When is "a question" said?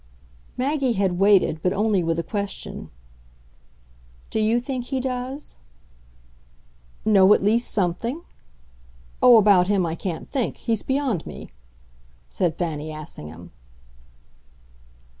2.17-2.89